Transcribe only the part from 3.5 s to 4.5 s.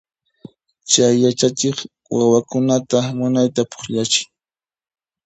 pukllachin.